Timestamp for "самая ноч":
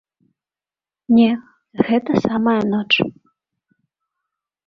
2.27-2.93